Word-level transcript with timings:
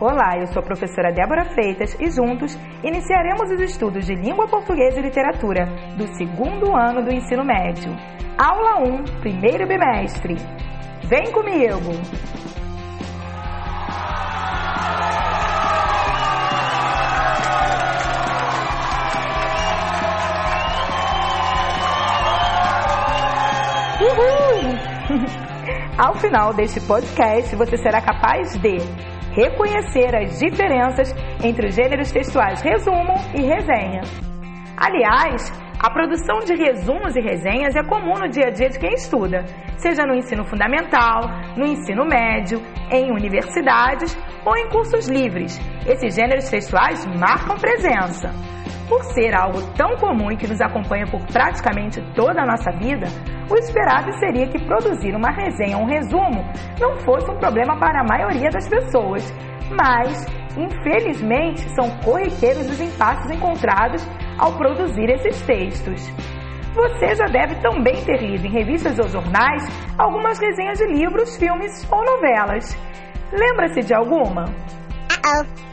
Olá, 0.00 0.38
eu 0.38 0.46
sou 0.46 0.62
a 0.62 0.64
professora 0.64 1.12
Débora 1.12 1.44
Freitas 1.46 1.92
e 1.98 2.08
juntos 2.08 2.56
iniciaremos 2.84 3.50
os 3.50 3.60
estudos 3.60 4.06
de 4.06 4.14
língua 4.14 4.46
portuguesa 4.46 5.00
e 5.00 5.02
literatura 5.02 5.66
do 5.96 6.06
segundo 6.14 6.72
ano 6.72 7.02
do 7.02 7.12
ensino 7.12 7.44
médio. 7.44 7.90
Aula 8.38 8.78
1, 8.88 9.20
primeiro 9.20 9.66
bimestre. 9.66 10.36
Vem 11.02 11.32
comigo! 11.32 11.90
Uhul! 24.00 25.18
Ao 25.98 26.14
final 26.14 26.54
deste 26.54 26.80
podcast, 26.82 27.56
você 27.56 27.76
será 27.76 28.00
capaz 28.00 28.56
de 28.58 28.78
reconhecer 29.32 30.14
as 30.14 30.38
diferenças 30.38 31.14
entre 31.42 31.68
os 31.68 31.74
gêneros 31.74 32.10
textuais 32.10 32.60
resumo 32.60 33.14
e 33.34 33.42
resenha. 33.42 34.02
Aliás, 34.76 35.52
a 35.80 35.90
produção 35.90 36.40
de 36.40 36.54
resumos 36.54 37.14
e 37.14 37.20
resenhas 37.20 37.76
é 37.76 37.82
comum 37.84 38.14
no 38.18 38.28
dia 38.28 38.48
a 38.48 38.50
dia 38.50 38.68
de 38.68 38.78
quem 38.78 38.94
estuda, 38.94 39.44
seja 39.76 40.04
no 40.04 40.14
ensino 40.14 40.44
fundamental, 40.44 41.20
no 41.56 41.64
ensino 41.64 42.04
médio, 42.04 42.60
em 42.90 43.12
universidades 43.12 44.16
ou 44.44 44.56
em 44.56 44.68
cursos 44.70 45.08
livres. 45.08 45.56
Esses 45.86 46.16
gêneros 46.16 46.50
textuais 46.50 47.06
marcam 47.06 47.56
presença. 47.56 48.32
Por 48.88 49.04
ser 49.12 49.34
algo 49.34 49.60
tão 49.76 49.96
comum 49.96 50.32
e 50.32 50.36
que 50.36 50.46
nos 50.46 50.60
acompanha 50.60 51.06
por 51.06 51.20
praticamente 51.26 52.00
toda 52.14 52.42
a 52.42 52.46
nossa 52.46 52.70
vida, 52.72 53.06
o 53.50 53.56
esperado 53.56 54.12
seria 54.18 54.48
que 54.48 54.64
produzir 54.64 55.14
uma 55.14 55.30
resenha 55.30 55.76
ou 55.76 55.84
um 55.84 55.86
resumo 55.86 56.42
não 56.80 56.96
fosse 57.00 57.30
um 57.30 57.38
problema 57.38 57.78
para 57.78 58.00
a 58.00 58.04
maioria 58.04 58.50
das 58.50 58.68
pessoas, 58.68 59.30
mas, 59.70 60.26
infelizmente, 60.56 61.60
são 61.74 61.90
corriqueiros 62.02 62.68
os 62.70 62.80
impasses 62.80 63.30
encontrados 63.30 64.06
ao 64.38 64.52
produzir 64.56 65.10
esses 65.10 65.40
textos. 65.42 66.08
Você 66.74 67.14
já 67.14 67.26
deve 67.26 67.56
também 67.56 68.04
ter 68.04 68.22
lido 68.22 68.46
em 68.46 68.50
revistas 68.50 68.98
ou 68.98 69.08
jornais 69.08 69.66
algumas 69.98 70.38
resenhas 70.38 70.78
de 70.78 70.86
livros, 70.86 71.36
filmes 71.36 71.86
ou 71.90 72.04
novelas. 72.04 72.76
Lembra-se 73.32 73.80
de 73.80 73.92
alguma? 73.92 74.44
Uh 74.44 75.44
-oh. 75.44 75.67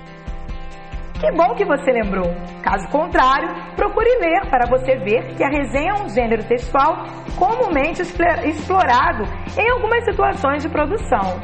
Que 1.19 1.31
bom 1.31 1.55
que 1.55 1.63
você 1.63 1.91
lembrou. 1.91 2.30
Caso 2.61 2.88
contrário, 2.89 3.47
procure 3.75 4.09
ler 4.19 4.49
para 4.49 4.67
você 4.69 4.97
ver 4.97 5.35
que 5.35 5.44
a 5.44 5.49
resenha 5.49 5.91
é 5.91 6.03
um 6.03 6.09
gênero 6.09 6.44
textual 6.44 7.05
comumente 7.38 8.02
explorado 8.02 9.23
em 9.57 9.69
algumas 9.72 10.03
situações 10.03 10.61
de 10.61 10.69
produção. 10.69 11.39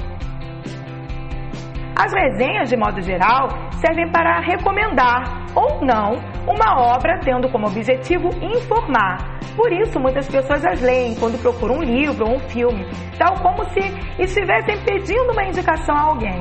As 1.95 2.11
resenhas, 2.13 2.69
de 2.69 2.75
modo 2.75 3.01
geral, 3.01 3.47
servem 3.79 4.11
para 4.11 4.39
recomendar 4.41 5.45
ou 5.55 5.85
não 5.85 6.13
uma 6.47 6.95
obra 6.95 7.19
tendo 7.23 7.49
como 7.49 7.67
objetivo 7.67 8.29
informar. 8.41 9.39
Por 9.55 9.71
isso, 9.71 9.99
muitas 9.99 10.27
pessoas 10.27 10.65
as 10.65 10.81
leem 10.81 11.15
quando 11.15 11.41
procuram 11.41 11.75
um 11.75 11.83
livro 11.83 12.25
ou 12.25 12.35
um 12.35 12.39
filme, 12.39 12.85
tal 13.17 13.35
como 13.41 13.63
se 13.71 13.79
estivessem 14.19 14.83
pedindo 14.83 15.31
uma 15.31 15.43
indicação 15.43 15.95
a 15.95 16.01
alguém. 16.01 16.39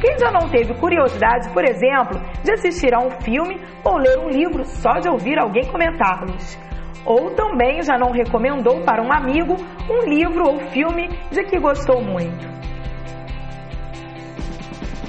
Quem 0.00 0.18
já 0.18 0.30
não 0.30 0.48
teve 0.48 0.72
curiosidade, 0.74 1.50
por 1.50 1.62
exemplo, 1.62 2.18
de 2.42 2.52
assistir 2.52 2.94
a 2.94 3.00
um 3.00 3.10
filme 3.20 3.60
ou 3.84 3.98
ler 3.98 4.18
um 4.18 4.28
livro 4.28 4.64
só 4.64 4.92
de 4.94 5.10
ouvir 5.10 5.38
alguém 5.38 5.66
comentá-los? 5.66 6.58
Ou 7.04 7.30
também 7.34 7.82
já 7.82 7.98
não 7.98 8.10
recomendou 8.10 8.80
para 8.80 9.02
um 9.02 9.12
amigo 9.12 9.56
um 9.90 10.08
livro 10.08 10.48
ou 10.48 10.58
filme 10.70 11.08
de 11.30 11.44
que 11.44 11.58
gostou 11.58 12.02
muito? 12.02 12.48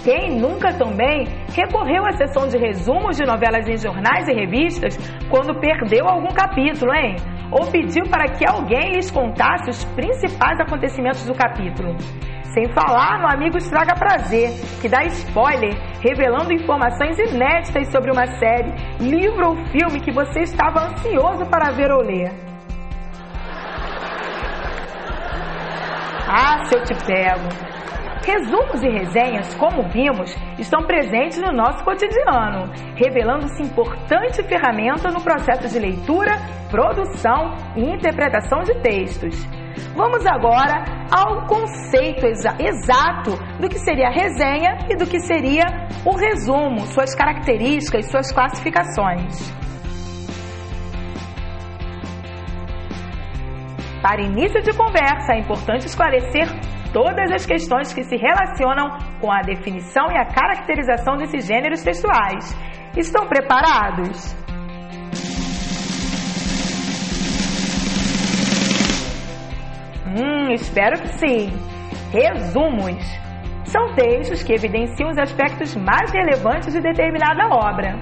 Quem 0.03 0.39
nunca 0.39 0.73
também 0.73 1.25
recorreu 1.56 2.06
à 2.06 2.12
sessão 2.14 2.47
de 2.47 2.58
resumos 2.58 3.16
de 3.16 3.23
novelas 3.23 3.69
em 3.69 3.78
jornais 3.78 4.28
e 4.28 4.34
revistas 4.34 4.97
quando 5.30 5.58
perdeu 5.59 6.06
algum 6.08 6.34
capítulo, 6.34 6.94
hein? 6.94 7.16
Ou 7.51 7.69
pediu 7.72 8.09
para 8.09 8.25
que 8.30 8.46
alguém 8.46 8.94
lhes 8.96 9.12
contasse 9.12 9.69
os 9.69 9.85
principais 9.94 10.59
acontecimentos 10.59 11.25
do 11.25 11.35
capítulo? 11.35 11.96
Sem 12.53 12.67
falar 12.73 13.19
no 13.22 13.28
Amigo 13.28 13.57
Estraga 13.57 13.95
Prazer, 13.95 14.50
que 14.81 14.89
dá 14.89 15.06
spoiler, 15.06 15.73
revelando 16.01 16.51
informações 16.51 17.17
inéditas 17.17 17.89
sobre 17.89 18.12
uma 18.12 18.28
série, 18.39 18.73
livro 19.00 19.51
ou 19.51 19.56
filme 19.67 20.01
que 20.01 20.12
você 20.12 20.41
estava 20.41 20.88
ansioso 20.88 21.45
para 21.50 21.72
ver 21.72 21.89
ou 21.91 22.01
ler. 22.01 22.29
Ah, 26.28 26.66
se 26.66 26.75
eu 26.75 26.84
te 26.84 26.94
pego! 27.06 27.72
Resumos 28.25 28.83
e 28.83 28.89
resenhas, 28.89 29.56
como 29.56 29.88
vimos, 29.89 30.35
estão 30.59 30.83
presentes 30.83 31.41
no 31.41 31.53
nosso 31.53 31.83
cotidiano, 31.85 32.69
revelando-se 32.95 33.63
importante 33.63 34.44
ferramenta 34.44 35.09
no 35.09 35.22
processo 35.22 35.69
de 35.69 35.79
leitura, 35.79 36.33
produção 36.69 37.56
e 37.78 37.81
interpretação 37.81 38.59
de 38.59 38.75
textos. 38.81 39.61
Vamos 39.96 40.26
agora 40.26 40.84
ao 41.12 41.46
conceito 41.46 42.26
exa 42.26 42.56
exato 42.59 43.32
do 43.59 43.70
que 43.70 43.80
seria 43.80 44.08
a 44.08 44.12
resenha 44.12 44.88
e 44.90 44.96
do 44.96 45.06
que 45.06 45.20
seria 45.20 45.66
o 46.06 46.16
resumo, 46.16 46.86
suas 46.88 47.14
características, 47.14 48.10
suas 48.10 48.31
classificações. 48.31 49.54
Para 54.02 54.22
início 54.22 54.62
de 54.64 54.76
conversa, 54.76 55.34
é 55.34 55.40
importante 55.40 55.86
esclarecer 55.86 56.48
todas 56.92 57.31
as 57.31 57.46
questões 57.46 57.94
que 57.94 58.04
se 58.04 58.18
relacionam 58.18 58.98
com 59.20 59.31
a 59.31 59.42
definição 59.42 60.12
e 60.12 60.18
a 60.18 60.26
caracterização 60.26 61.18
desses 61.18 61.46
gêneros 61.46 61.84
textuais. 61.84 62.56
Estão 62.98 63.28
preparados? 63.28 64.36
Hum, 70.18 70.52
espero 70.52 71.02
que 71.02 71.08
sim. 71.20 71.54
Resumos 72.12 72.98
são 73.64 73.94
textos 73.96 74.44
que 74.44 74.54
evidenciam 74.54 75.10
os 75.10 75.18
aspectos 75.18 75.76
mais 75.76 76.12
relevantes 76.12 76.74
de 76.74 76.82
determinada 76.82 77.48
obra. 77.48 77.98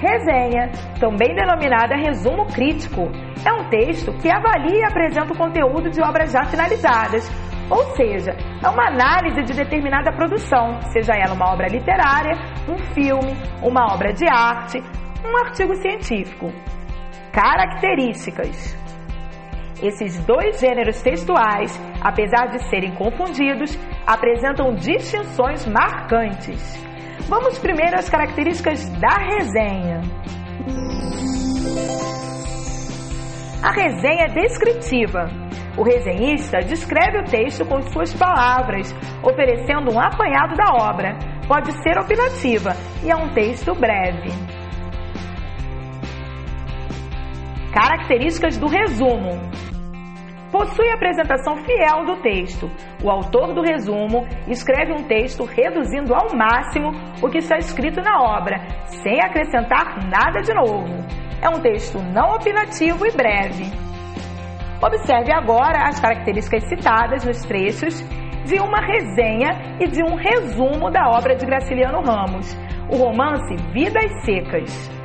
Resenha, 0.00 0.70
também 0.98 1.34
denominada 1.34 1.94
resumo 1.96 2.46
crítico, 2.46 3.10
é 3.44 3.52
um 3.52 3.68
texto 3.68 4.12
que 4.18 4.30
avalia 4.30 4.80
e 4.80 4.84
apresenta 4.84 5.32
o 5.32 5.36
conteúdo 5.36 5.90
de 5.90 6.02
obras 6.02 6.32
já 6.32 6.44
finalizadas, 6.44 7.30
ou 7.70 7.94
seja, 7.96 8.32
é 8.62 8.68
uma 8.68 8.88
análise 8.88 9.42
de 9.42 9.54
determinada 9.54 10.12
produção, 10.12 10.80
seja 10.92 11.14
ela 11.14 11.34
uma 11.34 11.52
obra 11.52 11.68
literária, 11.68 12.36
um 12.68 12.78
filme, 12.94 13.36
uma 13.62 13.92
obra 13.92 14.12
de 14.12 14.26
arte, 14.26 14.82
um 15.24 15.36
artigo 15.46 15.74
científico. 15.76 16.50
Características: 17.32 18.76
esses 19.82 20.18
dois 20.24 20.60
gêneros 20.60 21.02
textuais, 21.02 21.78
apesar 22.00 22.46
de 22.46 22.68
serem 22.68 22.94
confundidos, 22.94 23.78
apresentam 24.06 24.74
distinções 24.74 25.66
marcantes. 25.66 26.82
Vamos 27.28 27.58
primeiro 27.58 27.96
às 27.96 28.08
características 28.08 28.88
da 29.00 29.16
resenha. 29.16 30.02
A 33.62 33.72
resenha 33.72 34.24
é 34.24 34.28
descritiva. 34.28 35.30
O 35.76 35.82
resenhista 35.82 36.58
descreve 36.58 37.18
o 37.18 37.24
texto 37.24 37.64
com 37.64 37.80
suas 37.82 38.12
palavras, 38.14 38.94
oferecendo 39.22 39.92
um 39.92 39.98
apanhado 39.98 40.54
da 40.54 40.72
obra. 40.74 41.16
Pode 41.48 41.72
ser 41.82 41.98
opinativa 41.98 42.76
e 43.02 43.10
é 43.10 43.16
um 43.16 43.32
texto 43.32 43.74
breve. 43.74 44.30
Características 47.72 48.56
do 48.56 48.68
resumo. 48.68 49.40
Possui 50.54 50.88
apresentação 50.88 51.56
fiel 51.64 52.04
do 52.04 52.22
texto. 52.22 52.70
O 53.02 53.10
autor 53.10 53.52
do 53.52 53.60
resumo 53.60 54.24
escreve 54.46 54.92
um 54.92 55.02
texto 55.02 55.42
reduzindo 55.42 56.14
ao 56.14 56.32
máximo 56.32 56.92
o 57.20 57.28
que 57.28 57.38
está 57.38 57.58
escrito 57.58 58.00
na 58.00 58.22
obra, 58.22 58.64
sem 58.86 59.20
acrescentar 59.20 59.98
nada 60.08 60.42
de 60.42 60.54
novo. 60.54 60.94
É 61.42 61.48
um 61.48 61.60
texto 61.60 61.98
não 61.98 62.36
opinativo 62.36 63.04
e 63.04 63.10
breve. 63.10 63.64
Observe 64.80 65.32
agora 65.32 65.88
as 65.88 65.98
características 65.98 66.68
citadas 66.68 67.24
nos 67.24 67.42
trechos 67.42 68.00
de 68.44 68.60
uma 68.60 68.78
resenha 68.78 69.76
e 69.80 69.88
de 69.88 70.04
um 70.04 70.14
resumo 70.14 70.88
da 70.88 71.08
obra 71.08 71.34
de 71.34 71.44
Graciliano 71.44 72.00
Ramos, 72.00 72.56
o 72.92 72.96
romance 72.96 73.56
Vidas 73.72 74.24
Secas. 74.24 75.03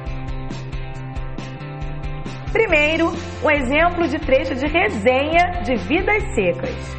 Primeiro, 2.51 3.11
um 3.43 3.51
exemplo 3.51 4.07
de 4.07 4.17
trecho 4.17 4.55
de 4.55 4.65
resenha 4.65 5.61
de 5.63 5.75
Vidas 5.75 6.23
Secas. 6.33 6.97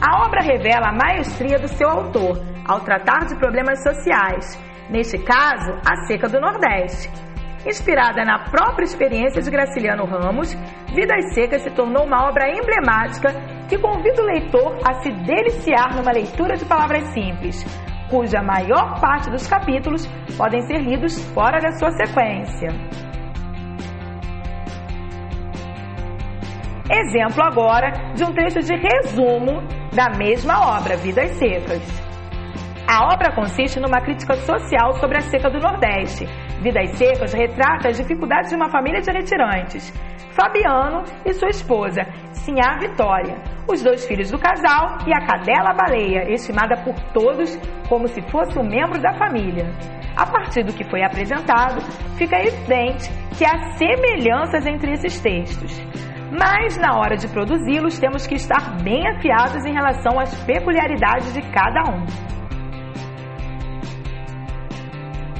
A 0.00 0.26
obra 0.26 0.42
revela 0.42 0.88
a 0.88 0.92
maestria 0.92 1.56
do 1.56 1.68
seu 1.68 1.88
autor 1.88 2.42
ao 2.66 2.80
tratar 2.80 3.26
de 3.26 3.38
problemas 3.38 3.80
sociais, 3.80 4.58
neste 4.90 5.18
caso, 5.18 5.70
a 5.88 6.04
seca 6.06 6.28
do 6.28 6.40
Nordeste. 6.40 7.08
Inspirada 7.64 8.24
na 8.24 8.50
própria 8.50 8.84
experiência 8.84 9.40
de 9.40 9.50
Graciliano 9.50 10.04
Ramos, 10.04 10.52
Vidas 10.94 11.32
Secas 11.32 11.62
se 11.62 11.70
tornou 11.70 12.04
uma 12.04 12.28
obra 12.28 12.50
emblemática 12.50 13.32
que 13.68 13.78
convida 13.78 14.20
o 14.20 14.26
leitor 14.26 14.78
a 14.84 14.94
se 14.94 15.12
deliciar 15.12 15.94
numa 15.94 16.10
leitura 16.10 16.56
de 16.56 16.64
palavras 16.64 17.04
simples, 17.12 17.64
cuja 18.08 18.42
maior 18.42 19.00
parte 19.00 19.30
dos 19.30 19.46
capítulos 19.46 20.08
podem 20.36 20.62
ser 20.62 20.78
lidos 20.78 21.22
fora 21.34 21.60
da 21.60 21.70
sua 21.72 21.92
sequência. 21.92 23.09
Exemplo 26.92 27.44
agora 27.44 27.92
de 28.14 28.24
um 28.24 28.32
trecho 28.32 28.58
de 28.58 28.74
resumo 28.74 29.62
da 29.94 30.10
mesma 30.18 30.76
obra, 30.76 30.96
Vidas 30.96 31.30
Secas. 31.36 31.80
A 32.84 33.14
obra 33.14 33.32
consiste 33.32 33.78
numa 33.78 34.00
crítica 34.00 34.34
social 34.34 34.94
sobre 34.94 35.18
a 35.18 35.20
seca 35.20 35.48
do 35.48 35.60
Nordeste. 35.60 36.26
Vidas 36.60 36.90
Secas 36.98 37.32
retrata 37.32 37.90
as 37.90 37.96
dificuldades 37.96 38.50
de 38.50 38.56
uma 38.56 38.68
família 38.70 39.00
de 39.00 39.08
retirantes. 39.12 39.92
Fabiano 40.32 41.04
e 41.24 41.32
sua 41.32 41.50
esposa, 41.50 42.02
Sinhá 42.32 42.76
Vitória, 42.80 43.40
os 43.68 43.80
dois 43.84 44.04
filhos 44.04 44.32
do 44.32 44.38
casal 44.38 44.98
e 45.06 45.14
a 45.14 45.24
cadela 45.24 45.72
baleia, 45.72 46.28
estimada 46.32 46.76
por 46.82 46.96
todos 47.12 47.56
como 47.88 48.08
se 48.08 48.20
fosse 48.22 48.58
um 48.58 48.68
membro 48.68 49.00
da 49.00 49.14
família. 49.14 49.70
A 50.16 50.26
partir 50.26 50.64
do 50.64 50.74
que 50.74 50.82
foi 50.90 51.04
apresentado, 51.04 51.80
fica 52.18 52.36
evidente 52.36 53.08
que 53.38 53.44
há 53.44 53.74
semelhanças 53.74 54.66
entre 54.66 54.92
esses 54.92 55.20
textos. 55.20 56.09
Mas 56.30 56.76
na 56.76 56.96
hora 56.96 57.16
de 57.16 57.26
produzi-los, 57.28 57.98
temos 57.98 58.26
que 58.26 58.36
estar 58.36 58.82
bem 58.82 59.08
afiados 59.08 59.64
em 59.64 59.72
relação 59.72 60.18
às 60.18 60.32
peculiaridades 60.44 61.32
de 61.34 61.42
cada 61.50 61.82
um. 61.90 62.04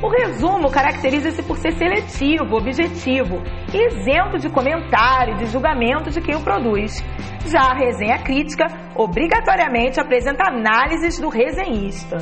O 0.03 0.09
resumo 0.09 0.71
caracteriza-se 0.71 1.43
por 1.43 1.59
ser 1.59 1.73
seletivo, 1.73 2.57
objetivo, 2.57 3.43
isento 3.73 4.39
de 4.39 4.49
comentário 4.49 5.35
e 5.35 5.39
de 5.39 5.47
julgamento 5.47 6.11
de 6.11 6.23
quem 6.23 6.35
o 6.35 6.43
produz. 6.43 7.05
Já 7.47 7.71
a 7.71 7.75
resenha 7.75 8.19
crítica 8.19 8.67
obrigatoriamente 8.97 10.01
apresenta 10.01 10.49
análises 10.49 11.21
do 11.21 11.29
resenhista. 11.29 12.17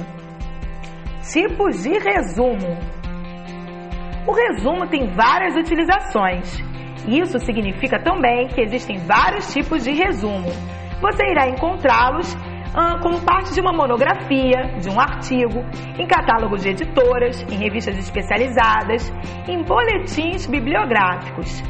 Tipos 1.22 1.84
de 1.84 1.90
resumo: 1.90 2.76
O 4.26 4.32
resumo 4.32 4.88
tem 4.88 5.14
várias 5.14 5.54
utilizações. 5.56 6.67
Isso 7.06 7.38
significa 7.38 7.98
também 8.02 8.48
que 8.48 8.60
existem 8.60 8.98
vários 8.98 9.52
tipos 9.52 9.84
de 9.84 9.92
resumo. 9.92 10.48
Você 11.00 11.22
irá 11.30 11.48
encontrá-los 11.48 12.36
como 13.02 13.20
parte 13.22 13.54
de 13.54 13.60
uma 13.60 13.72
monografia, 13.72 14.78
de 14.80 14.90
um 14.90 15.00
artigo, 15.00 15.64
em 15.98 16.06
catálogos 16.06 16.62
de 16.62 16.70
editoras, 16.70 17.40
em 17.50 17.56
revistas 17.56 17.96
especializadas, 17.98 19.10
em 19.48 19.62
boletins 19.62 20.46
bibliográficos. 20.46 21.62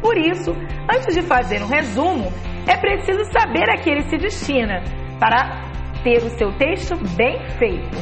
Por 0.00 0.16
isso, 0.16 0.52
antes 0.94 1.14
de 1.14 1.22
fazer 1.22 1.62
um 1.62 1.66
resumo, 1.66 2.32
é 2.66 2.76
preciso 2.76 3.24
saber 3.32 3.68
a 3.68 3.76
que 3.76 3.90
ele 3.90 4.02
se 4.02 4.16
destina 4.16 4.82
para 5.18 5.64
ter 6.04 6.18
o 6.18 6.30
seu 6.30 6.52
texto 6.56 6.96
bem 7.16 7.38
feito. 7.58 7.96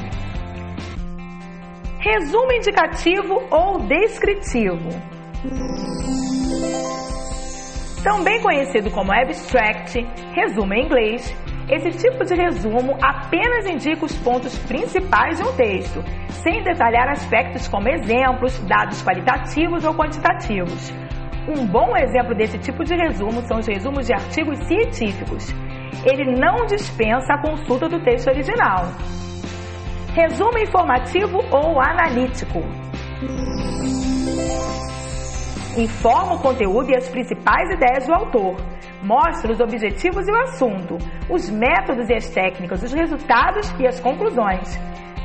Resumo 1.98 2.52
indicativo 2.52 3.42
ou 3.50 3.80
descritivo. 3.80 5.15
Também 8.02 8.40
conhecido 8.40 8.90
como 8.90 9.12
abstract, 9.12 9.98
resumo 10.34 10.72
em 10.74 10.84
inglês, 10.84 11.34
esse 11.68 11.90
tipo 11.98 12.24
de 12.24 12.34
resumo 12.34 12.96
apenas 13.02 13.66
indica 13.66 14.04
os 14.04 14.16
pontos 14.18 14.56
principais 14.60 15.38
de 15.38 15.42
um 15.42 15.52
texto, 15.56 16.04
sem 16.28 16.62
detalhar 16.62 17.08
aspectos 17.08 17.66
como 17.66 17.88
exemplos, 17.88 18.56
dados 18.60 19.02
qualitativos 19.02 19.84
ou 19.84 19.92
quantitativos. 19.92 20.92
Um 21.48 21.66
bom 21.66 21.96
exemplo 21.96 22.34
desse 22.36 22.58
tipo 22.58 22.84
de 22.84 22.94
resumo 22.94 23.42
são 23.42 23.58
os 23.58 23.66
resumos 23.66 24.06
de 24.06 24.12
artigos 24.12 24.58
científicos. 24.66 25.52
Ele 26.04 26.38
não 26.38 26.66
dispensa 26.66 27.34
a 27.34 27.42
consulta 27.42 27.88
do 27.88 28.00
texto 28.04 28.28
original. 28.28 28.86
Resumo 30.14 30.58
informativo 30.58 31.38
ou 31.50 31.80
analítico. 31.80 32.60
Informa 35.76 36.34
o 36.34 36.40
conteúdo 36.40 36.90
e 36.90 36.96
as 36.96 37.08
principais 37.08 37.70
ideias 37.70 38.06
do 38.06 38.14
autor 38.14 38.56
Mostra 39.02 39.52
os 39.52 39.60
objetivos 39.60 40.26
e 40.26 40.32
o 40.32 40.36
assunto, 40.42 40.98
os 41.30 41.48
métodos 41.48 42.08
e 42.08 42.14
as 42.14 42.28
técnicas, 42.30 42.82
os 42.82 42.92
resultados 42.92 43.72
e 43.78 43.86
as 43.86 44.00
conclusões. 44.00 44.76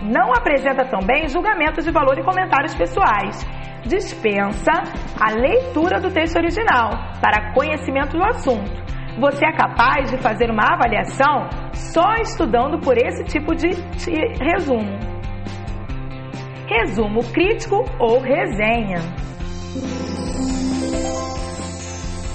Não 0.03 0.31
apresenta 0.33 0.85
também 0.85 1.27
julgamentos 1.27 1.85
de 1.85 1.91
valor 1.91 2.17
e 2.17 2.23
comentários 2.23 2.75
pessoais. 2.75 3.43
Dispensa 3.83 4.71
a 5.19 5.31
leitura 5.31 5.99
do 5.99 6.11
texto 6.11 6.37
original 6.37 6.91
para 7.19 7.53
conhecimento 7.53 8.17
do 8.17 8.23
assunto. 8.23 8.71
Você 9.19 9.45
é 9.45 9.51
capaz 9.51 10.11
de 10.11 10.17
fazer 10.17 10.49
uma 10.51 10.73
avaliação 10.73 11.49
só 11.73 12.13
estudando 12.21 12.79
por 12.79 12.97
esse 12.97 13.23
tipo 13.23 13.55
de, 13.55 13.69
resumo. 14.39 14.99
Resumo 16.67 17.19
crítico 17.31 17.83
ou 17.99 18.19
resenha. 18.19 18.99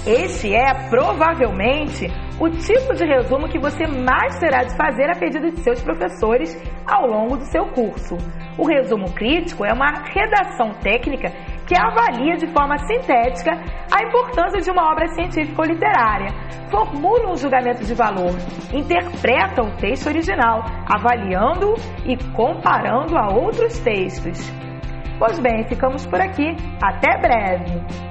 Este 0.07 0.55
é 0.55 0.73
provavelmente 0.89 2.07
o 2.39 2.49
tipo 2.49 2.93
de 2.93 3.03
resumo 3.03 3.49
que 3.49 3.59
você 3.59 3.85
mais 3.85 4.39
terá 4.39 4.63
de 4.63 4.73
fazer 4.77 5.09
a 5.09 5.19
pedido 5.19 5.51
de 5.51 5.59
seus 5.59 5.81
professores 5.81 6.55
ao 6.89 7.05
longo 7.05 7.35
do 7.35 7.43
seu 7.43 7.65
curso. 7.73 8.15
O 8.57 8.65
resumo 8.65 9.11
crítico 9.13 9.65
é 9.65 9.73
uma 9.73 9.91
redação 10.05 10.69
técnica 10.81 11.29
que 11.67 11.77
avalia 11.77 12.37
de 12.37 12.47
forma 12.53 12.77
sintética 12.77 13.51
a 13.91 14.01
importância 14.01 14.61
de 14.61 14.71
uma 14.71 14.89
obra 14.93 15.09
científica 15.09 15.61
ou 15.61 15.67
literária, 15.67 16.33
formula 16.71 17.29
um 17.29 17.35
julgamento 17.35 17.83
de 17.83 17.93
valor, 17.93 18.33
interpreta 18.73 19.61
o 19.61 19.75
texto 19.75 20.07
original, 20.07 20.63
avaliando 20.87 21.73
e 22.05 22.15
comparando 22.31 23.17
a 23.17 23.27
outros 23.27 23.77
textos. 23.79 24.39
Pois 25.19 25.37
bem, 25.39 25.67
ficamos 25.67 26.05
por 26.05 26.21
aqui. 26.21 26.55
Até 26.81 27.17
breve! 27.19 28.06